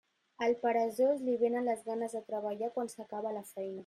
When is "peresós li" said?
0.63-1.35